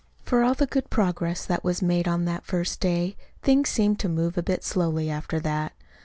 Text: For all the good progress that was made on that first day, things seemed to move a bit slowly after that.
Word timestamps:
For 0.25 0.41
all 0.41 0.55
the 0.55 0.65
good 0.65 0.89
progress 0.89 1.45
that 1.45 1.63
was 1.63 1.83
made 1.83 2.07
on 2.07 2.25
that 2.25 2.43
first 2.43 2.79
day, 2.79 3.15
things 3.43 3.69
seemed 3.69 3.99
to 3.99 4.09
move 4.09 4.35
a 4.35 4.41
bit 4.41 4.63
slowly 4.63 5.11
after 5.11 5.39
that. 5.41 5.73